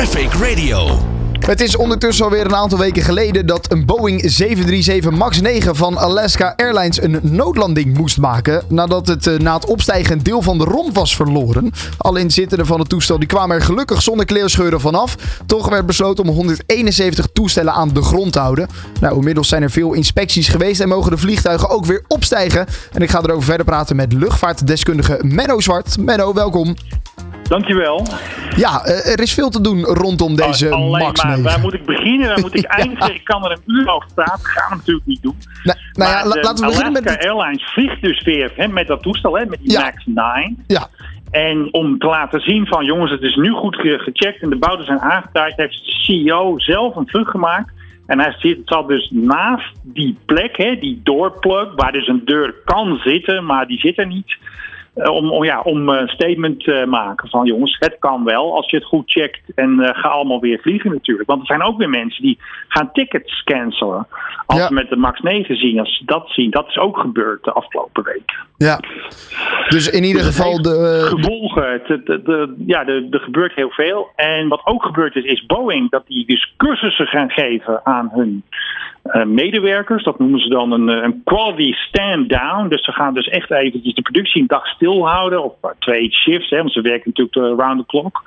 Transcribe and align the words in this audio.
Traffic 0.00 0.32
Radio. 0.32 0.98
Het 1.38 1.60
is 1.60 1.76
ondertussen 1.76 2.24
alweer 2.24 2.44
een 2.44 2.54
aantal 2.54 2.78
weken 2.78 3.02
geleden 3.02 3.46
dat 3.46 3.72
een 3.72 3.86
Boeing 3.86 4.22
737 4.24 5.10
MAX 5.10 5.40
9 5.40 5.76
van 5.76 5.96
Alaska 5.96 6.52
Airlines 6.56 7.02
een 7.02 7.18
noodlanding 7.22 7.96
moest 7.96 8.18
maken. 8.18 8.62
Nadat 8.68 9.08
het 9.08 9.26
eh, 9.26 9.38
na 9.38 9.54
het 9.54 9.64
opstijgen 9.64 10.12
een 10.12 10.22
deel 10.22 10.42
van 10.42 10.58
de 10.58 10.64
romp 10.64 10.94
was 10.94 11.16
verloren. 11.16 11.72
Alle 11.98 12.20
inzittenden 12.20 12.66
van 12.66 12.80
het 12.80 12.88
toestel 12.88 13.18
die 13.18 13.28
kwamen 13.28 13.56
er 13.56 13.62
gelukkig 13.62 14.02
zonder 14.02 14.26
kleerscheuren 14.26 14.80
vanaf. 14.80 15.16
Toch 15.46 15.68
werd 15.68 15.86
besloten 15.86 16.24
om 16.24 16.34
171 16.34 17.28
toestellen 17.32 17.72
aan 17.72 17.88
de 17.88 18.02
grond 18.02 18.32
te 18.32 18.38
houden. 18.38 18.68
Nou, 19.00 19.16
inmiddels 19.16 19.48
zijn 19.48 19.62
er 19.62 19.70
veel 19.70 19.92
inspecties 19.92 20.48
geweest 20.48 20.80
en 20.80 20.88
mogen 20.88 21.10
de 21.10 21.18
vliegtuigen 21.18 21.68
ook 21.68 21.84
weer 21.84 22.04
opstijgen. 22.08 22.66
En 22.92 23.02
ik 23.02 23.10
ga 23.10 23.18
erover 23.22 23.44
verder 23.44 23.66
praten 23.66 23.96
met 23.96 24.12
luchtvaartdeskundige 24.12 25.18
Menno 25.22 25.60
Zwart. 25.60 25.98
Menno, 25.98 26.34
welkom. 26.34 26.76
Dankjewel. 27.50 28.06
Ja, 28.56 28.84
eh, 28.84 29.12
er 29.12 29.20
is 29.20 29.34
veel 29.34 29.50
te 29.50 29.60
doen 29.60 29.84
rondom 29.84 30.36
deze 30.36 30.70
Alleen 30.70 30.90
Max 31.02 31.22
maar, 31.22 31.30
9. 31.36 31.42
waar 31.50 31.60
moet 31.60 31.74
ik 31.74 31.84
beginnen? 31.84 32.28
Waar 32.28 32.40
moet 32.40 32.56
ik 32.56 32.64
eindigen? 32.80 33.14
Ik 33.14 33.24
kan 33.24 33.44
er 33.44 33.50
een 33.50 33.62
uur 33.66 33.88
over 33.88 34.08
praten. 34.14 34.32
Dat 34.42 34.46
gaan 34.46 34.70
we 34.70 34.76
natuurlijk 34.76 35.06
niet 35.06 35.22
doen. 35.22 35.36
Nou, 35.62 35.78
nou 35.92 36.10
ja, 36.10 36.22
de 36.22 36.28
laten 36.28 36.54
we 36.64 36.70
beginnen 36.70 36.92
met... 36.92 37.06
Alaska 37.06 37.28
Airlines 37.30 37.72
vliegt 37.72 38.02
dus 38.02 38.22
weer 38.22 38.52
hè, 38.56 38.68
met 38.68 38.86
dat 38.86 39.02
toestel, 39.02 39.38
hè, 39.38 39.44
met 39.46 39.58
die 39.62 39.70
Ja. 39.72 39.80
MAX 39.80 40.02
9. 40.06 40.64
Ja, 40.66 40.86
En 41.30 41.68
om 41.72 41.98
te 41.98 42.06
laten 42.06 42.40
zien 42.40 42.66
van 42.66 42.84
jongens, 42.84 43.10
het 43.10 43.22
is 43.22 43.34
nu 43.34 43.50
goed 43.52 43.76
ge- 43.76 43.98
gecheckt 43.98 44.42
en 44.42 44.50
de 44.50 44.56
bouten 44.58 44.86
zijn 44.86 45.00
aangetuigd, 45.00 45.56
heeft 45.56 45.84
de 45.84 45.90
CEO 45.92 46.54
zelf 46.58 46.96
een 46.96 47.08
vlucht 47.08 47.30
gemaakt. 47.30 47.72
En 48.06 48.18
hij 48.20 48.34
zit, 48.38 48.58
zat 48.64 48.88
dus 48.88 49.10
naast 49.12 49.72
die 49.82 50.18
plek, 50.26 50.56
hè, 50.56 50.76
die 50.80 51.00
doorplug, 51.04 51.68
waar 51.76 51.92
dus 51.92 52.06
een 52.08 52.22
deur 52.24 52.54
kan 52.64 52.98
zitten, 53.04 53.44
maar 53.44 53.66
die 53.66 53.78
zit 53.78 53.98
er 53.98 54.06
niet. 54.06 54.36
Eh, 55.02 55.10
Om, 55.12 55.30
om, 55.30 55.44
ja, 55.44 55.60
om 55.60 55.88
een 55.88 56.08
statement 56.08 56.64
te 56.64 56.84
maken 56.88 57.28
van 57.28 57.46
jongens, 57.46 57.76
het 57.78 57.96
kan 57.98 58.24
wel 58.24 58.56
als 58.56 58.70
je 58.70 58.76
het 58.76 58.86
goed 58.86 59.10
checkt 59.10 59.40
en 59.54 59.80
eh, 59.80 60.00
ga 60.02 60.08
allemaal 60.08 60.40
weer 60.40 60.58
vliegen 60.60 60.90
natuurlijk. 60.92 61.28
Want 61.28 61.40
er 61.40 61.46
zijn 61.46 61.62
ook 61.62 61.78
weer 61.78 61.88
mensen 61.88 62.22
die 62.22 62.38
gaan 62.68 62.92
tickets 62.92 63.42
cancelen 63.44 64.06
als 64.46 64.58
Ja. 64.58 64.66
ze 64.66 64.72
met 64.72 64.88
de 64.88 64.96
MAX 64.96 65.20
9 65.20 65.56
zien. 65.56 65.78
Als 65.78 65.96
ze 65.96 66.04
dat 66.04 66.28
zien, 66.30 66.50
dat 66.50 66.68
is 66.68 66.78
ook 66.78 66.98
gebeurd 66.98 67.44
de 67.44 67.52
afgelopen 67.52 68.04
week. 68.04 68.38
ja. 68.56 68.80
Dus 69.68 69.90
in 69.90 70.04
ieder 70.04 70.22
Dus 70.22 70.36
geval 70.36 70.62
de... 70.62 71.00
eh, 71.02 71.08
gevolgen. 71.08 71.72
Het, 71.72 71.88
het- 71.88 72.06
het- 72.08 72.24
de, 72.24 72.54
ja, 72.66 72.86
er 72.86 73.06
er 73.10 73.20
gebeurt 73.20 73.54
heel 73.54 73.70
veel. 73.70 74.08
En 74.16 74.48
wat 74.48 74.60
ook 74.64 74.82
gebeurd 74.84 75.16
is, 75.16 75.24
is 75.24 75.46
Boeing 75.46 75.90
dat 75.90 76.06
die 76.06 76.26
dus 76.26 76.54
cursussen 76.56 77.06
gaan 77.06 77.30
geven 77.30 77.80
aan 77.86 78.10
hun 78.12 78.42
eh, 79.02 79.24
medewerkers. 79.24 80.04
Dat 80.04 80.18
noemen 80.18 80.40
ze 80.40 80.48
dan 80.48 80.72
een, 80.72 80.88
eh, 80.88 81.02
een 81.02 81.20
quality 81.24 81.72
stand-down. 81.72 82.68
Dus 82.68 82.84
ze 82.84 82.92
gaan 82.92 83.14
dus 83.14 83.28
echt 83.28 83.50
eventjes 83.50 83.94
de 83.94 84.02
productie 84.02 84.40
een 84.40 84.46
dag 84.46 84.66
stilhouden. 84.66 85.44
Of 85.44 85.52
twee 85.78 86.12
shifts, 86.12 86.50
hè, 86.50 86.56
want 86.56 86.72
ze 86.72 86.80
werken 86.80 87.12
natuurlijk 87.14 87.36
eh, 87.36 87.64
round 87.64 87.78
the 87.78 87.86
clock. 87.86 88.22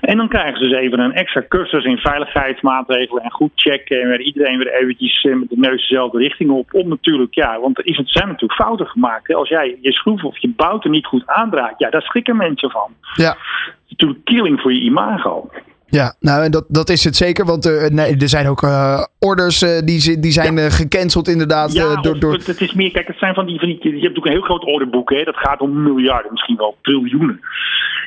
En 0.00 0.16
dan 0.16 0.28
krijgen 0.28 0.56
ze 0.58 0.68
dus 0.68 0.78
even 0.78 1.00
een 1.00 1.12
extra 1.12 1.44
cursus 1.48 1.84
in 1.84 1.98
veiligheidsmaatregelen 1.98 3.22
en 3.22 3.30
goed 3.30 3.50
checken. 3.54 4.00
En 4.00 4.08
weer 4.08 4.20
iedereen 4.20 4.58
weer 4.58 4.74
eventjes 4.74 5.22
met 5.22 5.48
de 5.48 5.58
neus 5.58 5.88
dezelfde 5.88 6.18
richting 6.18 6.50
op. 6.50 6.74
Om 6.74 6.88
natuurlijk, 6.88 7.34
ja, 7.34 7.60
want 7.60 7.78
er 7.78 7.86
er 7.86 8.02
zijn 8.04 8.28
natuurlijk 8.28 8.60
fouten 8.60 8.86
gemaakt. 8.86 9.28
Hè. 9.28 9.34
Als 9.34 9.48
jij 9.48 9.78
je 9.80 9.92
schroef 9.92 10.24
of 10.24 10.38
je 10.38 10.52
bouten 10.56 10.90
niet 10.90 11.06
goed 11.06 11.26
aandraait, 11.26 11.78
ja, 11.78 11.90
daar 11.90 12.02
schrikken 12.02 12.36
mensen 12.36 12.70
van. 12.70 12.94
ja. 13.14 13.30
Het 13.30 14.00
is 14.00 14.06
natuurlijk 14.06 14.24
killing 14.24 14.60
voor 14.60 14.72
je 14.72 14.80
imago. 14.80 15.50
Ja, 15.98 16.14
nou 16.20 16.44
en 16.44 16.50
dat, 16.50 16.64
dat 16.68 16.88
is 16.88 17.04
het 17.04 17.16
zeker, 17.16 17.44
want 17.44 17.64
er, 17.64 17.92
nee, 17.94 18.16
er 18.16 18.28
zijn 18.28 18.46
ook 18.46 18.62
eh, 18.62 19.04
orders 19.18 19.62
eh, 19.62 19.78
die, 19.84 20.20
die 20.20 20.32
zijn 20.32 20.70
gecanceld 20.70 21.28
inderdaad. 21.28 21.72
Ja, 21.72 22.00
door, 22.00 22.18
door... 22.18 22.32
Het, 22.32 22.46
het 22.46 22.60
is 22.60 22.72
meer, 22.72 22.90
kijk, 22.90 23.06
het 23.06 23.18
zijn 23.18 23.34
van 23.34 23.46
die, 23.46 23.58
van 23.58 23.68
die, 23.68 23.76
je 23.76 23.88
hebt 23.88 23.94
natuurlijk 23.94 24.26
een 24.26 24.32
heel 24.32 24.42
groot 24.42 24.64
orderboek, 24.64 25.10
hè, 25.10 25.24
dat 25.24 25.36
gaat 25.36 25.60
om 25.60 25.82
miljarden, 25.82 26.32
misschien 26.32 26.56
wel 26.56 26.76
triljoenen. 26.82 27.40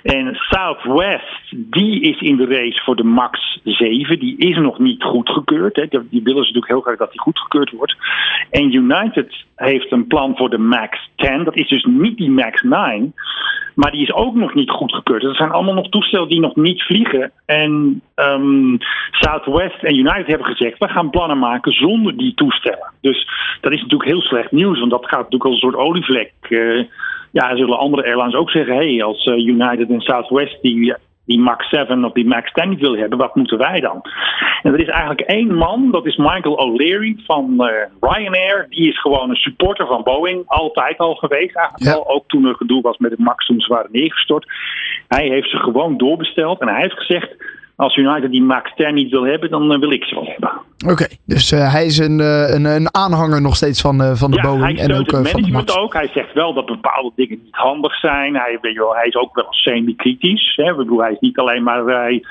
En 0.06 0.36
Southwest, 0.36 1.56
die 1.56 2.02
is 2.02 2.22
in 2.22 2.36
de 2.36 2.46
race 2.46 2.82
voor 2.84 2.96
de 2.96 3.04
MAX 3.04 3.60
7, 3.64 4.20
die 4.20 4.38
is 4.38 4.58
nog 4.58 4.80
niet 4.80 5.04
goedgekeurd. 5.04 5.76
Hè. 5.76 5.86
Die, 5.88 6.24
willen 6.24 6.46
ze 6.46 6.54
natuurlijk 6.54 6.68
heel 6.68 6.82
graag 6.82 6.98
dat 6.98 7.12
die 7.12 7.20
goedgekeurd 7.20 7.72
wordt. 7.72 7.96
En 8.50 8.74
United 8.74 9.34
heeft 9.56 9.92
een 9.92 10.08
plan 10.08 10.38
voor 10.38 10.50
de 10.50 10.58
MAX 10.58 11.10
10, 11.16 11.44
dat 11.44 11.56
is 11.56 11.68
dus 11.68 11.84
niet 11.84 12.18
die 12.18 12.30
MAX 12.30 12.62
9, 12.62 13.14
maar 13.76 13.92
die 13.92 14.02
is 14.02 14.14
ook 14.14 14.36
nog 14.36 14.54
niet 14.54 14.70
goedgekeurd. 14.70 15.22
Dus 15.22 15.30
dat 15.30 15.40
zijn 15.40 15.52
allemaal 15.52 15.74
nog 15.74 15.90
toestellen 15.90 16.30
die 16.30 16.40
nog 16.40 16.56
niet 16.56 16.84
vliegen. 16.84 17.32
En 17.46 18.02
ehm, 18.16 18.78
Southwest 19.12 19.84
en 19.84 19.96
United 19.96 20.28
hebben 20.28 20.48
gezegd, 20.48 20.80
we 20.80 20.88
gaan 20.88 21.10
plannen 21.10 21.40
maken 21.40 21.72
zonder 21.72 22.18
die 22.18 22.34
toestellen. 22.34 22.92
Dus 23.02 23.28
dat 23.62 23.74
is 23.74 23.82
natuurlijk 23.82 24.10
heel 24.10 24.22
slecht 24.22 24.52
nieuws, 24.52 24.80
want 24.80 24.92
dat 24.92 25.06
gaat 25.06 25.32
natuurlijk 25.32 25.46
als 25.46 25.54
een 25.54 25.70
soort 25.70 25.88
olievlek. 25.88 26.34
eh, 26.42 26.84
ja, 27.42 27.56
zullen 27.56 27.78
andere 27.78 28.04
airlines 28.04 28.36
ook 28.36 28.50
zeggen, 28.50 28.76
hey, 28.76 29.04
als 29.04 29.24
eh, 29.26 29.38
United 29.46 29.90
en 29.90 30.02
Southwest 30.02 30.62
die, 30.62 30.96
die 31.26 31.40
MAX 31.40 31.70
7 31.70 32.06
of 32.06 32.12
die 32.12 32.26
MAX 32.28 32.52
10 32.52 32.70
niet 32.70 32.80
willen 32.80 33.00
hebben, 33.00 33.18
wat 33.18 33.36
moeten 33.36 33.58
wij 33.58 33.80
dan? 33.80 34.02
En 34.64 34.74
er 34.74 34.80
is 34.80 34.88
eigenlijk 34.88 35.22
één 35.22 35.54
man, 35.56 35.92
dat 35.92 36.06
is 36.06 36.16
Michael 36.16 36.56
O'Leary 36.56 37.18
van 37.26 37.68
eh, 37.68 37.86
Ryanair. 38.00 38.66
Die 38.70 38.90
is 38.90 39.02
gewoon 39.02 39.30
een 39.30 39.36
supporter 39.36 39.88
van 39.88 40.04
Boeing, 40.04 40.44
altijd 40.46 40.98
al 40.98 41.16
geweest. 41.16 41.56
Eigenlijk 41.56 41.90
Ja. 41.90 41.94
al, 41.94 42.08
ook 42.16 42.28
toen 42.28 42.46
er 42.46 42.56
gedoe 42.56 42.82
was 42.82 42.98
met 42.98 43.12
de 43.12 43.24
MAX 43.24 43.46
toen 43.46 43.60
ze 43.60 43.74
waren 43.74 43.92
neergestort. 43.92 44.46
Hij 45.08 45.28
heeft 45.28 45.50
ze 45.50 45.58
gewoon 45.58 45.98
doorbesteld 45.98 46.60
en 46.62 46.68
hij 46.68 46.82
heeft 46.82 46.98
gezegd, 46.98 47.36
als 47.76 47.96
United 47.96 48.32
die 48.32 48.42
MAX 48.42 48.74
10 48.76 48.94
niet 48.94 49.12
wil 49.12 49.24
hebben, 49.24 49.50
dan 49.50 49.72
eh, 49.72 49.80
wil 49.80 49.92
ik 49.92 50.04
ze 50.04 50.16
wel 50.16 50.26
hebben. 50.26 50.52
Oké, 50.88 51.08
dus 51.26 51.52
eh, 51.52 51.74
hij 51.74 51.86
is 51.86 51.98
een, 51.98 52.20
eh, 52.20 52.54
een, 52.54 52.66
een 52.66 52.94
aanhanger 52.96 53.42
nog 53.42 53.56
steeds 53.56 53.82
van, 53.82 54.18
van 54.18 54.32
de 54.32 54.38
Ja, 54.38 54.44
Boeing 54.44 54.80
en 54.80 54.92
ook 54.92 54.98
het 54.98 55.12
van 55.12 55.24
de 55.24 55.30
management 55.32 55.68
Max. 55.68 55.78
ook. 55.78 55.94
Hij 55.94 56.10
zegt 56.14 56.34
wel 56.34 56.54
dat 56.54 56.66
bepaalde 56.66 57.12
dingen 57.16 57.40
niet 57.44 57.56
handig 57.56 57.96
zijn. 58.00 58.36
Hij, 58.36 58.58
weet 58.62 58.74
je 58.74 58.80
wel, 58.80 58.96
hij 58.96 59.08
is 59.08 59.16
ook 59.16 59.36
wel 59.36 59.48
semi-kritisch. 59.50 60.54
Hè. 60.56 60.72
Ik 60.72 60.78
bedoel, 60.78 61.02
hij 61.02 61.12
is 61.12 61.20
niet 61.20 61.38
alleen 61.38 61.64
maar... 61.64 61.86
Hij, 61.86 62.24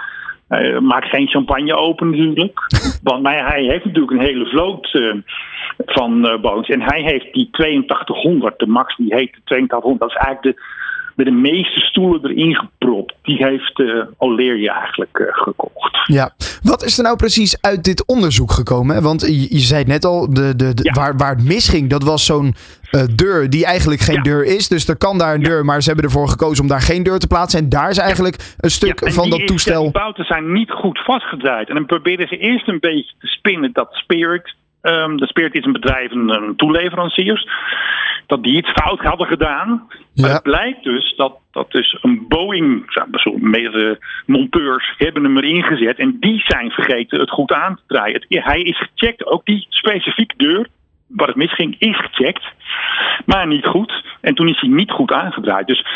hij 0.49 0.81
maakt 0.81 1.09
geen 1.09 1.29
champagne 1.29 1.77
open 1.77 2.11
natuurlijk. 2.11 2.59
Want 3.03 3.23
maar 3.23 3.47
hij 3.47 3.63
heeft 3.63 3.85
natuurlijk 3.85 4.13
een 4.13 4.27
hele 4.27 4.47
vloot 4.47 5.01
van 5.87 6.39
Boeings. 6.41 6.69
En 6.69 6.81
hij 6.81 7.03
heeft 7.03 7.33
die 7.33 7.49
8200, 7.51 8.59
de 8.59 8.67
max 8.67 8.97
die 8.97 9.15
heet 9.15 9.33
de 9.33 9.41
8200. 9.45 10.01
Dat 10.01 10.09
is 10.09 10.27
eigenlijk 10.27 10.57
de, 10.57 10.63
met 11.17 11.27
de 11.27 11.33
meeste 11.33 11.81
stoelen 11.81 12.25
erin 12.31 12.55
gepropt. 12.57 13.15
Die 13.23 13.45
heeft 13.45 13.81
eh 13.81 13.87
O'Leary 14.19 14.67
eigenlijk 14.69 15.19
eh, 15.19 15.27
gekocht. 15.31 15.73
Ja, 16.07 16.35
wat 16.63 16.85
is 16.85 16.97
er 16.99 17.05
nou 17.05 17.17
precies 17.17 17.61
uit 17.63 17.85
dit 17.85 18.07
onderzoek 18.07 18.51
gekomen? 18.53 19.03
Want 19.03 19.21
je, 19.21 19.41
je 19.55 19.59
zei 19.59 19.79
het 19.79 19.89
net 19.89 20.05
al, 20.05 20.35
de, 20.35 20.57
de, 20.57 20.75
de- 20.75 20.83
Ja. 20.85 20.93
waar, 20.93 21.17
waar 21.17 21.35
het 21.35 21.45
misging, 21.45 21.91
dat 21.91 22.03
was 22.03 22.25
zo'n 22.25 22.55
eh, 22.91 23.03
deur 23.15 23.51
die 23.51 23.65
eigenlijk 23.65 24.01
geen 24.01 24.15
Ja. 24.17 24.23
deur 24.23 24.45
is. 24.45 24.69
Dus 24.69 24.89
er 24.89 24.97
kan 24.97 25.19
daar 25.19 25.35
een 25.35 25.43
deur, 25.43 25.65
maar 25.65 25.83
ze 25.83 25.87
hebben 25.89 26.05
ervoor 26.07 26.29
gekozen 26.29 26.63
om 26.63 26.69
daar 26.69 26.81
geen 26.81 27.03
deur 27.03 27.19
te 27.19 27.27
plaatsen. 27.27 27.61
En 27.61 27.69
daar 27.69 27.91
is 27.91 27.99
eigenlijk 27.99 28.55
een 28.61 28.71
stuk 28.71 29.13
van 29.13 29.31
dat 29.31 29.39
is- 29.41 29.47
toestel. 29.47 29.83
Die 29.83 29.91
bouten 29.91 30.25
zijn 30.25 30.53
niet 30.53 30.71
goed 30.71 30.99
vastgedraaid. 31.05 31.69
En 31.69 31.75
dan 31.75 31.87
probeerden 31.87 32.29
ze 32.29 32.37
eerst 32.37 32.69
een 32.69 32.81
beetje 32.81 33.13
te 33.19 33.27
spinnen 33.27 33.71
dat 33.73 33.89
Spirit. 33.93 34.55
Ehm, 34.85 35.17
de 35.17 35.27
is 35.55 35.65
een 35.65 35.73
bedrijf, 35.73 36.11
een, 36.11 36.29
een 36.29 36.57
toeleveranciers. 36.57 37.49
Dat 38.27 38.43
die 38.43 38.57
iets 38.57 38.71
fout 38.71 39.01
hadden 39.01 39.27
gedaan. 39.27 39.89
Maar 40.15 40.31
het 40.31 40.43
blijkt 40.43 40.85
dus 40.85 41.15
dat, 41.17 41.39
dat 41.53 41.71
dus 41.71 41.99
een 42.03 42.25
Boeing, 42.29 42.85
meerdere 43.41 43.99
monteurs 44.27 44.95
hebben 44.97 45.25
hem 45.25 45.37
erin 45.37 45.63
gezet. 45.63 45.99
En 45.99 46.17
die 46.21 46.43
zijn 46.47 46.71
vergeten 46.71 47.21
het 47.21 47.31
goed 47.31 47.53
aan 47.53 47.75
te 47.77 47.83
draaien. 47.87 48.15
Het- 48.15 48.45
hij 48.45 48.61
is 48.61 48.79
gecheckt, 48.79 49.27
ook 49.27 49.45
die 49.45 49.67
specifieke 49.69 50.35
deur 50.37 50.69
waar 51.09 51.29
het 51.29 51.37
misging, 51.37 51.77
is 51.79 51.97
gecheckt. 51.97 52.45
Maar 53.27 53.47
niet 53.47 53.67
goed. 53.67 54.05
En 54.21 54.35
toen 54.35 54.49
is 54.49 54.61
hij 54.61 54.71
niet 54.71 54.91
goed 54.91 55.13
aangedraaid. 55.13 55.67
Dus 55.67 55.87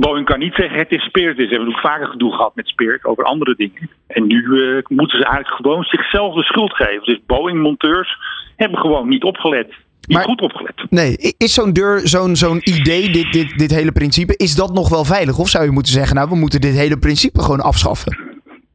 Boeing 0.00 0.26
kan 0.26 0.38
niet 0.38 0.54
zeggen 0.54 0.78
het 0.78 0.90
is 0.92 1.02
Spirit. 1.04 1.36
Dus 1.36 1.48
we 1.48 1.54
hebben 1.54 1.74
ook 1.74 1.80
vaker 1.80 2.06
gedoe 2.06 2.32
gehad 2.32 2.54
met 2.54 2.68
Spirit 2.68 3.04
over 3.04 3.24
andere 3.24 3.54
dingen. 3.56 3.90
En 4.06 4.26
nu 4.26 4.38
eh, 4.42 4.82
moeten 4.88 5.18
ze 5.18 5.24
eigenlijk 5.24 5.54
gewoon 5.54 5.82
zichzelf 5.84 6.34
de 6.34 6.42
schuld 6.42 6.72
geven. 6.74 7.04
Dus 7.04 7.20
Boeing-monteurs 7.26 8.16
hebben 8.56 8.78
gewoon 8.78 9.08
niet 9.08 9.22
opgelet. 9.24 9.66
Niet 9.66 10.16
Maar- 10.16 10.26
goed 10.26 10.40
opgelet. 10.40 10.74
Nee, 10.90 11.34
is 11.38 11.54
zo'n 11.54 11.72
deur, 11.72 12.00
zo'n 12.08 12.36
zo'n 12.36 12.60
idee, 12.64 13.10
dit, 13.10 13.32
dit, 13.32 13.58
dit 13.58 13.70
hele 13.70 13.92
principe, 13.92 14.36
is 14.36 14.54
dat 14.54 14.74
nog 14.74 14.88
wel 14.88 15.04
veilig? 15.04 15.38
Of 15.38 15.48
zou 15.48 15.64
je 15.64 15.70
moeten 15.70 15.92
zeggen, 15.92 16.16
nou, 16.16 16.28
we 16.28 16.36
moeten 16.36 16.60
dit 16.60 16.74
hele 16.74 16.98
principe 16.98 17.42
gewoon 17.42 17.60
afschaffen? 17.60 18.27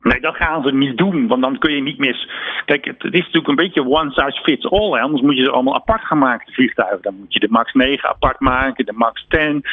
Nee, 0.03 0.19
dat 0.19 0.35
gaan 0.35 0.63
ze 0.63 0.71
niet 0.71 0.97
doen, 0.97 1.27
want 1.27 1.41
dan 1.41 1.57
kun 1.57 1.73
je 1.73 1.81
niet 1.81 1.97
mis. 1.97 2.29
Kijk, 2.65 2.85
het, 2.85 3.03
is 3.03 3.11
natuurlijk 3.11 3.47
een 3.47 3.55
beetje 3.55 3.85
one 3.85 4.11
size 4.11 4.41
fits 4.43 4.69
all. 4.69 4.99
Anders 4.99 5.21
moet 5.21 5.37
je 5.37 5.43
ze 5.43 5.51
allemaal 5.51 5.75
apart 5.75 6.05
gaan 6.05 6.17
maken, 6.17 6.45
de 6.45 6.53
vliegtuigen. 6.53 7.01
Dan 7.01 7.15
moet 7.15 7.33
je 7.33 7.39
de 7.39 7.47
MAX 7.49 7.73
9 7.73 8.09
apart 8.09 8.39
maken, 8.39 8.85
de 8.85 8.93
MAX 8.93 9.25
10. 9.27 9.63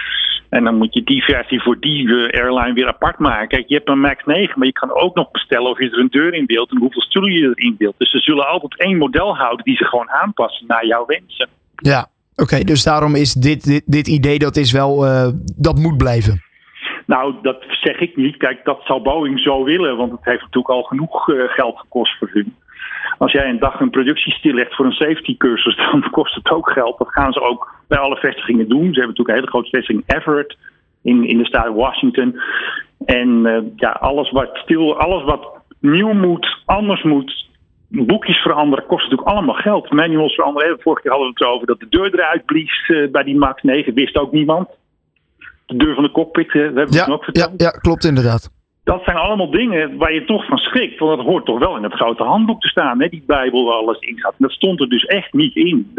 En 0.49 0.65
dan 0.65 0.77
moet 0.77 0.95
je 0.95 1.03
die 1.03 1.23
versie 1.23 1.63
voor 1.63 1.81
die 1.81 2.09
eh, 2.09 2.41
airline 2.43 2.73
weer 2.73 2.89
apart 2.89 3.19
maken. 3.19 3.49
Kijk, 3.49 3.69
je 3.69 3.75
hebt 3.75 3.89
een 3.89 4.01
MAX 4.01 4.25
9, 4.25 4.59
maar 4.59 4.67
je 4.67 4.73
kan 4.73 4.95
ook 4.95 5.15
nog 5.15 5.31
bestellen 5.31 5.71
of 5.71 5.79
je 5.79 5.91
er 5.91 5.99
een 5.99 6.11
deur 6.11 6.35
in 6.35 6.47
wilt 6.47 6.71
en 6.71 6.79
hoeveel 6.79 7.03
stoelen 7.03 7.33
je 7.33 7.53
erin 7.55 7.75
wilt. 7.79 7.95
Dus 7.99 8.11
ze 8.11 8.19
zullen 8.19 8.49
altijd 8.49 8.81
één 8.81 8.99
model 8.99 9.37
houden 9.37 9.65
die 9.65 9.77
ze 9.77 9.85
gewoon 9.85 10.11
aanpassen 10.11 10.67
naar 10.67 10.87
jouw 10.87 11.07
wensen. 11.07 11.49
Ja, 11.77 12.07
oké, 12.37 12.65
dus 12.65 12.83
daarom 12.83 13.15
is 13.15 13.33
dit, 13.33 13.65
dit, 13.65 13.83
dit 13.87 14.09
idee, 14.09 14.39
dat 14.39 14.57
is 14.57 14.73
wel, 14.73 15.07
eh, 15.07 15.29
dat 15.57 15.79
moet 15.79 15.97
blijven. 15.97 16.43
Nou, 17.15 17.35
dat 17.43 17.65
zeg 17.69 17.99
ik 17.99 18.17
niet. 18.17 18.37
Kijk, 18.37 18.65
dat 18.65 18.81
zou 18.85 19.03
Boeing 19.03 19.41
zo 19.41 19.65
willen, 19.65 19.97
want 19.97 20.11
het 20.11 20.25
heeft 20.25 20.41
natuurlijk 20.41 20.75
al 20.75 20.83
genoeg 20.83 21.29
eh, 21.29 21.49
geld 21.49 21.79
gekost 21.79 22.19
voor 22.19 22.31
hun. 22.33 22.55
Als 23.19 23.33
jij 23.33 23.49
een 23.49 23.59
dag 23.59 23.81
een 23.81 23.91
productie 23.91 24.33
stillegt 24.33 24.75
voor 24.75 24.85
een 24.85 24.93
safety 24.93 25.37
cursus, 25.37 25.77
dan 25.91 26.11
kost 26.11 26.35
het 26.35 26.51
ook 26.51 26.71
geld. 26.71 26.99
Dat 26.99 27.13
gaan 27.13 27.33
ze 27.33 27.41
ook 27.41 27.75
bij 27.89 27.99
alle 27.99 28.17
vestigingen 28.17 28.69
doen. 28.69 28.95
Ze 28.95 29.01
hebben 29.01 29.07
natuurlijk 29.09 29.29
een 29.29 29.35
hele 29.35 29.47
grote 29.47 29.71
vestiging 29.71 30.03
Everett 30.07 30.57
in, 31.03 31.25
in 31.25 31.39
de 31.39 31.47
staat 31.47 31.75
Washington. 31.75 32.41
En 33.05 33.47
eh, 33.47 33.63
ja, 33.77 33.91
alles 33.91 34.31
wat 34.31 34.51
stil, 34.53 34.99
alles 34.99 35.23
wat 35.23 35.49
nieuw 35.81 36.13
moet, 36.13 36.63
anders 36.65 37.03
moet. 37.03 37.49
Boekjes 37.89 38.39
veranderen 38.43 38.87
kost 38.87 39.03
natuurlijk 39.03 39.29
allemaal 39.29 39.55
geld. 39.55 39.91
Manuals 39.91 40.35
veranderen. 40.35 40.81
Vorige 40.81 41.03
keer 41.03 41.11
hadden 41.11 41.29
we 41.29 41.35
het 41.39 41.47
erover 41.47 41.67
dat 41.67 41.81
de 41.81 41.89
deur 41.89 42.15
eruit 42.15 42.45
blies 42.45 42.89
uh, 42.89 43.11
bij 43.11 43.23
die 43.23 43.37
Max 43.37 43.63
9. 43.63 43.95
Wist 43.95 44.17
ook 44.17 44.33
niemand. 44.33 44.69
De 45.71 45.77
deur 45.77 45.95
van 45.95 46.05
de 46.05 46.11
cockpit, 46.11 46.53
we 46.53 46.59
hebben 46.59 46.93
ja, 46.93 47.05
het 47.05 47.11
ook 47.11 47.25
verteld. 47.25 47.53
Ja, 47.57 47.67
ja, 47.67 47.71
klopt 47.71 48.05
inderdaad. 48.05 48.51
Dat 48.85 49.03
zijn 49.05 49.17
allemaal 49.17 49.51
dingen 49.51 49.97
waar 49.97 50.13
je 50.13 50.25
toch 50.25 50.47
van 50.47 50.59
schrikt. 50.59 50.99
Want 50.99 51.17
dat 51.17 51.27
hoort 51.27 51.45
toch 51.45 51.59
wel 51.59 51.77
in 51.77 51.83
het 51.83 51.93
grote 51.93 52.23
handboek 52.23 52.61
te 52.61 52.69
staan. 52.69 53.01
Hè? 53.01 53.09
Die 53.09 53.23
Bijbel 53.27 53.65
waar 53.65 53.75
alles 53.75 53.99
in 53.99 54.19
gaat. 54.19 54.35
Dat 54.39 54.51
stond 54.51 54.81
er 54.81 54.89
dus 54.89 55.05
echt 55.05 55.33
niet 55.33 55.57
in. 55.57 55.93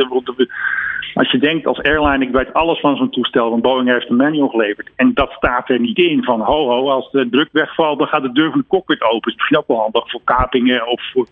Als 1.14 1.32
je 1.32 1.38
denkt 1.38 1.66
als 1.66 1.82
airline, 1.82 2.26
ik 2.26 2.32
weet 2.32 2.54
alles 2.54 2.80
van 2.80 2.96
zo'n 2.96 3.10
toestel. 3.10 3.50
Want 3.50 3.62
Boeing 3.62 3.90
heeft 3.90 4.10
een 4.10 4.16
manual 4.16 4.48
geleverd. 4.48 4.90
En 4.96 5.14
dat 5.14 5.32
staat 5.32 5.70
er 5.70 5.80
niet 5.80 5.98
in. 5.98 6.24
Van 6.24 6.42
ho 6.42 6.68
ho, 6.68 6.90
als 6.90 7.12
de 7.12 7.30
druk 7.30 7.50
wegvalt, 7.52 8.00
dan 8.00 8.08
gaat 8.08 8.22
de 8.22 8.32
deur 8.32 8.50
van 8.50 8.60
de 8.60 8.68
cockpit 8.68 9.02
open. 9.02 9.20
Dat 9.22 9.30
is 9.30 9.36
misschien 9.36 9.58
ook 9.58 9.68
wel 9.68 9.80
handig 9.80 10.12
voor 10.12 10.22
kapingen 10.24 10.88
of 10.88 11.02
voor 11.12 11.28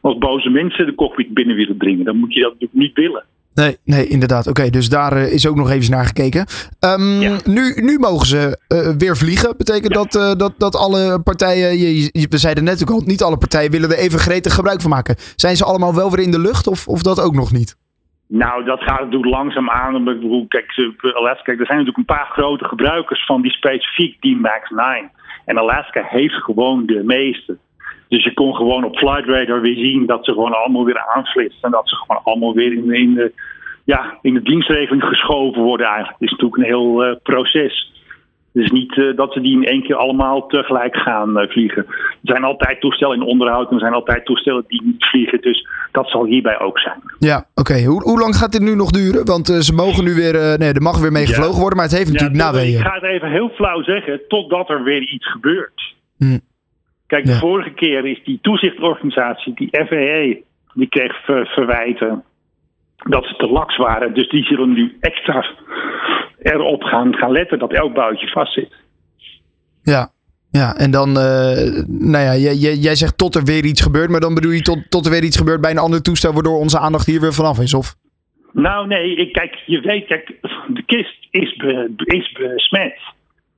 als 0.00 0.18
boze 0.18 0.50
mensen 0.50 0.86
de 0.86 0.94
cockpit 0.94 1.34
binnen 1.34 1.56
willen 1.56 1.78
dringen. 1.78 2.04
Dan 2.04 2.16
moet 2.16 2.34
je 2.34 2.40
dat 2.40 2.52
natuurlijk 2.52 2.80
niet 2.80 2.96
willen. 2.96 3.24
Nee, 3.60 3.76
nee, 3.84 4.08
inderdaad. 4.08 4.46
Oké, 4.46 4.70
dus 4.70 4.88
daar 4.88 5.12
uh, 5.16 5.32
is 5.32 5.46
ook 5.48 5.56
nog 5.56 5.70
even 5.70 5.90
naar 5.90 6.04
gekeken. 6.04 6.46
Um, 6.80 7.20
ja. 7.20 7.36
nu, 7.44 7.74
nu 7.76 7.98
mogen 7.98 8.26
ze 8.26 8.40
uh, 8.68 8.96
weer 8.98 9.16
vliegen. 9.16 9.56
Betekent 9.56 9.94
ja. 9.94 10.02
dat, 10.02 10.14
uh, 10.14 10.38
dat 10.38 10.54
dat 10.58 10.76
alle 10.76 11.22
partijen, 11.22 11.78
je, 11.78 12.10
je, 12.12 12.26
we 12.30 12.38
zeiden 12.38 12.64
net 12.64 12.82
ook 12.82 12.90
al, 12.90 13.02
niet 13.04 13.22
alle 13.22 13.38
partijen 13.38 13.70
willen 13.70 13.90
er 13.90 13.98
even 13.98 14.18
gretig 14.18 14.54
gebruik 14.54 14.80
van 14.80 14.90
maken. 14.90 15.16
Zijn 15.36 15.56
ze 15.56 15.64
allemaal 15.64 15.94
wel 15.94 16.10
weer 16.10 16.24
in 16.24 16.30
de 16.30 16.40
lucht 16.40 16.66
of, 16.66 16.88
of 16.88 17.02
dat 17.02 17.22
ook 17.22 17.34
nog 17.34 17.52
niet? 17.52 17.76
Nou, 18.28 18.64
dat 18.64 18.82
gaat 18.82 19.00
natuurlijk 19.00 19.32
langzaam 19.32 19.70
aan. 19.70 19.96
Ik 19.96 20.04
bedoel, 20.04 20.46
kijk, 20.48 20.92
Alaska, 21.14 21.42
kijk, 21.42 21.60
er 21.60 21.66
zijn 21.66 21.78
natuurlijk 21.78 22.08
een 22.08 22.16
paar 22.16 22.28
grote 22.32 22.64
gebruikers 22.64 23.26
van 23.26 23.42
die 23.42 23.52
specifiek 23.52 24.20
die 24.20 24.36
MAX 24.36 24.70
9. 24.70 25.10
En 25.44 25.58
Alaska 25.58 26.02
heeft 26.06 26.34
gewoon 26.34 26.86
de 26.86 27.02
meeste. 27.04 27.58
Dus 28.10 28.24
je 28.24 28.34
kon 28.34 28.54
gewoon 28.54 28.84
op 28.84 28.96
Flight 28.96 29.26
Radar 29.26 29.60
weer 29.60 29.74
zien 29.74 30.06
dat 30.06 30.24
ze 30.24 30.32
gewoon 30.32 30.52
allemaal 30.52 30.84
weer 30.84 31.06
aanflitsen. 31.14 31.62
En 31.62 31.70
dat 31.70 31.88
ze 31.88 31.96
gewoon 31.96 32.22
allemaal 32.24 32.54
weer 32.54 32.72
in, 32.72 32.92
in, 32.92 33.14
de, 33.14 33.32
ja, 33.84 34.18
in 34.22 34.34
de 34.34 34.42
dienstregeling 34.42 35.04
geschoven 35.04 35.62
worden 35.62 35.86
eigenlijk. 35.86 36.18
Het 36.18 36.30
is 36.30 36.36
natuurlijk 36.36 36.62
een 36.62 36.76
heel 36.76 37.06
uh, 37.06 37.16
proces. 37.22 37.92
Het 38.52 38.62
is 38.62 38.70
niet 38.70 38.96
uh, 38.96 39.16
dat 39.16 39.32
ze 39.32 39.40
die 39.40 39.56
in 39.56 39.64
één 39.64 39.82
keer 39.82 39.96
allemaal 39.96 40.46
tegelijk 40.46 40.96
gaan 40.96 41.40
uh, 41.40 41.48
vliegen. 41.48 41.86
Er 41.86 41.94
zijn 42.22 42.44
altijd 42.44 42.80
toestellen 42.80 43.16
in 43.16 43.26
onderhoud 43.26 43.68
en 43.68 43.74
er 43.74 43.80
zijn 43.80 43.92
altijd 43.92 44.24
toestellen 44.24 44.64
die 44.66 44.82
niet 44.84 45.04
vliegen. 45.04 45.40
Dus 45.40 45.68
dat 45.92 46.08
zal 46.08 46.24
hierbij 46.24 46.60
ook 46.60 46.78
zijn. 46.78 47.02
Ja, 47.18 47.36
oké. 47.36 47.60
Okay. 47.60 47.84
Hoe, 47.84 48.02
hoe, 48.02 48.18
lang 48.18 48.36
gaat 48.36 48.52
dit 48.52 48.62
nu 48.62 48.74
nog 48.74 48.90
duren? 48.90 49.24
Want 49.24 49.50
uh, 49.50 49.56
ze 49.56 49.74
mogen 49.74 50.04
nu 50.04 50.14
weer, 50.14 50.58
nee, 50.58 50.72
er 50.72 50.82
mag 50.82 51.00
weer 51.00 51.12
mee 51.12 51.26
gevlogen 51.26 51.54
ja. 51.54 51.60
worden, 51.60 51.76
maar 51.76 51.86
het 51.86 51.96
heeft 51.96 52.12
natuurlijk 52.12 52.40
ja, 52.40 52.44
naweeën. 52.44 52.78
Ik 52.78 52.86
ga 52.86 52.94
het 52.94 53.02
even 53.02 53.30
heel 53.30 53.48
flauw 53.48 53.82
zeggen, 53.82 54.20
totdat 54.28 54.70
er 54.70 54.82
weer 54.82 55.00
iets 55.00 55.30
gebeurt. 55.30 55.94
Hm. 56.18 56.38
Kijk, 57.10 57.24
de 57.24 57.32
ja. 57.32 57.38
vorige 57.38 57.70
keer 57.70 58.06
is 58.06 58.20
die 58.24 58.38
toezichtorganisatie, 58.42 59.54
die 59.54 59.68
FAA, 59.70 60.42
die 60.74 60.88
kreeg 60.88 61.24
ver 61.24 61.46
verwijten 61.46 62.24
dat 62.96 63.24
ze 63.24 63.34
te 63.36 63.46
laks 63.46 63.76
waren. 63.76 64.14
Dus 64.14 64.28
die 64.28 64.44
zullen 64.44 64.72
nu 64.72 64.96
extra 65.00 65.46
erop 66.42 66.82
gaan, 66.82 67.14
gaan 67.14 67.32
letten 67.32 67.58
dat 67.58 67.72
elk 67.72 67.94
boutje 67.94 68.28
vastzit. 68.28 68.72
Ja, 69.82 70.10
ja, 70.50 70.76
en 70.76 70.90
dan, 70.90 71.08
uh, 71.08 71.84
nou 71.88 72.24
ja, 72.24 72.34
jij, 72.36 72.74
jij 72.74 72.94
zegt 72.94 73.18
tot 73.18 73.34
er 73.34 73.44
weer 73.44 73.64
iets 73.64 73.82
gebeurt, 73.82 74.10
maar 74.10 74.20
dan 74.20 74.34
bedoel 74.34 74.52
je 74.52 74.62
tot, 74.62 74.90
tot 74.90 75.04
er 75.04 75.10
weer 75.10 75.24
iets 75.24 75.36
gebeurt 75.36 75.60
bij 75.60 75.70
een 75.70 75.78
ander 75.78 76.02
toestel, 76.02 76.32
waardoor 76.32 76.58
onze 76.58 76.78
aandacht 76.78 77.06
hier 77.06 77.20
weer 77.20 77.34
vanaf 77.34 77.60
is, 77.60 77.74
of? 77.74 77.94
Nou, 78.52 78.86
nee, 78.86 79.16
ik, 79.16 79.32
kijk, 79.32 79.62
je 79.66 79.80
weet, 79.80 80.06
kijk, 80.06 80.26
de 80.68 80.82
kist 80.86 81.26
is, 81.30 81.56
be, 81.56 81.92
is 81.96 82.32
besmet. 82.32 82.98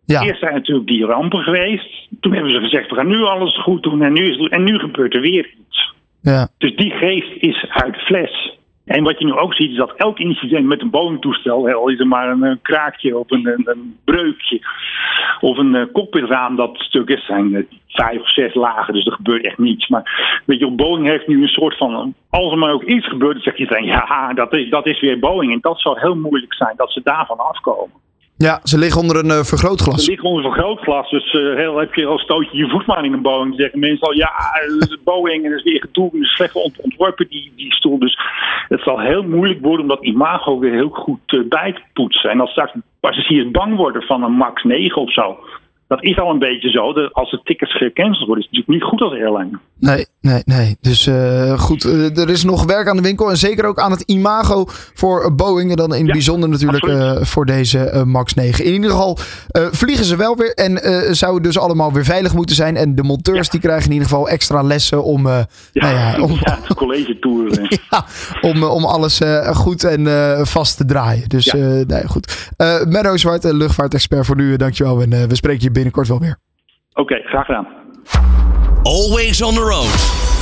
Ja. 0.05 0.23
Eerst 0.23 0.41
zijn 0.41 0.55
natuurlijk 0.55 0.87
die 0.87 1.05
rampen 1.05 1.43
geweest. 1.43 2.09
Toen 2.21 2.33
hebben 2.33 2.53
ze 2.53 2.61
gezegd, 2.61 2.91
we 2.91 2.97
gaan 2.97 3.09
nu 3.09 3.23
alles 3.23 3.63
goed 3.63 3.83
doen 3.83 4.03
en 4.03 4.13
nu, 4.13 4.31
is, 4.31 4.49
en 4.49 4.65
nu 4.65 4.79
gebeurt 4.79 5.15
er 5.15 5.21
weer 5.21 5.55
iets. 5.69 5.95
Ja. 6.21 6.49
Dus 6.59 6.77
die 6.77 6.91
geest 6.91 7.33
is 7.37 7.67
uit 7.69 7.95
de 7.95 8.01
fles. 8.01 8.61
En 8.85 9.03
wat 9.03 9.19
je 9.19 9.25
nu 9.25 9.33
ook 9.33 9.55
ziet, 9.55 9.71
is 9.71 9.77
dat 9.77 9.93
elk 9.97 10.19
incident 10.19 10.67
met 10.67 10.81
een 10.81 10.91
Boeing-toestel, 10.91 11.69
al 11.69 11.89
is 11.89 11.99
er 11.99 12.07
maar 12.07 12.31
een, 12.31 12.43
een 12.43 12.61
kraakje 12.63 13.19
of 13.19 13.31
een, 13.31 13.47
een, 13.47 13.63
een, 13.65 13.99
breukje 14.05 14.61
of 15.41 15.59
een 15.59 15.75
uh, 15.75 15.85
cockpitraam 15.93 16.57
dat 16.57 16.79
stuk 16.79 17.09
is, 17.09 17.27
zijn 17.27 17.53
uh, 17.53 17.65
vijf 17.89 18.21
of 18.21 18.33
zes 18.33 18.55
lagen, 18.55 18.95
dus 18.95 19.07
er 19.07 19.13
gebeurt 19.13 19.45
echt 19.45 19.59
niets. 19.59 19.89
Maar 19.89 20.41
weet 20.47 20.59
je, 20.59 20.71
Boeing 20.71 21.07
heeft 21.07 21.27
nu 21.27 21.43
een 21.43 21.49
soort 21.49 21.77
van, 21.77 22.15
als 22.31 22.53
er 22.53 22.59
maar 22.59 22.73
ook 22.73 22.85
iets 22.85 23.09
gebeurt, 23.09 23.33
dan 23.33 23.43
zeg 23.43 23.57
je 23.57 23.67
dan, 23.67 23.85
ja, 23.85 24.33
dat 24.35 24.57
is, 24.57 24.71
dat 24.71 24.87
is 24.87 25.01
weer 25.01 25.19
Boeing. 25.19 25.53
En 25.53 25.59
dat 25.61 25.81
zal 25.81 25.97
heel 25.97 26.17
moeilijk 26.17 26.55
zijn 26.55 26.75
dat 26.77 26.93
ze 26.93 27.01
daarvan 27.05 27.39
afkomen. 27.39 28.01
Ja, 28.49 28.61
ze 28.63 28.79
liggen 28.79 29.01
onder 29.01 29.17
een 29.17 29.39
uh, 29.39 29.43
vergrootglas. 29.43 30.05
Ze 30.05 30.11
liggen 30.11 30.29
onder 30.29 30.45
een 30.45 30.53
vergrootglas. 30.53 31.11
Dus 31.11 31.33
uh, 31.33 31.57
heel, 31.57 31.77
heb 31.79 31.95
je 31.95 32.07
al 32.07 32.19
stoot 32.19 32.49
je 32.53 32.69
voet 32.69 32.87
maar 32.87 33.05
in 33.05 33.13
een 33.13 33.23
Boeing. 33.23 33.55
Zeggen 33.57 33.79
mensen 33.79 34.07
al, 34.07 34.15
ja, 34.15 34.31
is 34.79 34.99
Boeing 35.05 35.45
en 35.45 35.51
het 35.51 35.59
is 35.59 35.73
weer 35.73 35.81
gedoe. 35.81 36.05
Het 36.05 36.23
is 36.23 36.35
slecht 36.35 36.55
ont 36.55 36.81
ontworpen, 36.81 37.29
die, 37.29 37.53
die 37.57 37.73
stoel. 37.73 37.99
Dus 37.99 38.19
het 38.69 38.81
zal 38.81 39.01
heel 39.01 39.23
moeilijk 39.23 39.61
worden 39.61 39.81
om 39.81 39.89
dat 39.89 40.05
imago 40.05 40.59
weer 40.59 40.73
heel 40.73 40.89
goed 40.89 41.49
bij 41.49 41.73
te 41.73 41.81
poetsen. 41.93 42.31
En 42.31 42.41
als 42.41 42.51
straks 42.51 42.73
passagiers 43.01 43.51
bang 43.51 43.77
worden 43.77 44.03
van 44.03 44.23
een 44.23 44.33
MAX 44.33 44.63
9 44.63 45.03
of 45.03 45.13
zo. 45.13 45.39
Dat 45.89 46.03
is 46.03 46.19
al 46.19 46.31
een 46.31 46.39
beetje 46.39 46.71
zo. 46.71 46.93
De, 46.93 47.09
als 47.13 47.31
de 47.31 47.41
tickets 47.45 47.77
gecanceld 47.77 48.27
worden, 48.27 48.45
is 48.45 48.51
het 48.51 48.59
natuurlijk 48.59 48.69
niet 48.69 48.91
goed 48.91 49.01
als 49.01 49.13
airline. 49.13 49.59
Nee, 49.83 50.07
nee, 50.21 50.43
nee. 50.45 50.77
Dus 50.81 51.07
uh, 51.07 51.59
goed, 51.59 51.85
uh, 51.85 52.19
er 52.19 52.31
is 52.31 52.45
nog 52.45 52.65
werk 52.65 52.89
aan 52.89 52.97
de 52.97 53.03
winkel. 53.03 53.31
En 53.31 53.37
zeker 53.37 53.65
ook 53.65 53.79
aan 53.79 53.91
het 53.91 54.01
imago 54.01 54.65
voor 54.95 55.35
Boeing. 55.35 55.71
En 55.71 55.77
dan 55.77 55.95
in 55.95 55.99
het 55.99 56.07
ja, 56.07 56.13
bijzonder 56.13 56.49
natuurlijk 56.49 56.87
uh, 56.87 57.17
voor 57.21 57.47
deze 57.47 58.03
Max 58.07 58.35
9. 58.35 58.65
In 58.65 58.73
ieder 58.73 58.91
geval 58.91 59.19
vliegen 59.53 60.05
ze 60.05 60.17
wel 60.17 60.37
weer. 60.37 60.55
En 60.55 60.79
zouden 61.15 61.43
dus 61.43 61.59
allemaal 61.59 61.93
weer 61.93 62.05
veilig 62.05 62.35
moeten 62.35 62.57
zijn. 62.57 62.77
En 62.77 62.95
de 62.95 63.03
monteurs 63.03 63.47
ja. 63.47 63.51
die 63.51 63.61
krijgen 63.61 63.87
in 63.87 63.93
ieder 63.93 64.09
geval 64.09 64.29
extra 64.29 64.63
lessen 64.63 65.05
om... 65.05 65.29
ja, 65.29 65.47
nou 65.73 65.95
ja, 65.95 66.21
om, 66.21 66.39
college 66.75 67.19
tour. 67.19 67.79
om, 68.51 68.65
om 68.65 68.85
alles 68.85 69.21
goed 69.45 69.85
en 69.85 70.07
vast 70.47 70.77
te 70.77 70.85
draaien. 70.85 71.29
Dus 71.29 71.53
nee, 71.87 72.07
goed. 72.07 72.51
Menno 72.89 73.17
Zwart, 73.17 73.45
luchtvaartexpert 73.45 74.27
voor 74.27 74.37
nu. 74.37 74.57
dankjewel. 74.57 75.03
En 75.03 75.29
we 75.29 75.35
spreken 75.35 75.63
je 75.63 75.71
binnenkort 75.71 76.09
wel 76.09 76.21
weer. 76.21 76.39
Oké, 76.93 77.01
okay, 77.01 77.21
graag 77.21 77.47
gedaan. 77.47 78.62
Always 78.85 79.43
on 79.43 79.55
the 79.55 79.63
road. 79.63 79.93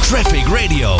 Traffic 0.02 0.48
Radio. 0.48 0.96